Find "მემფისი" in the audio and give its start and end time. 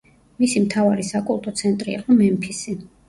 2.23-2.75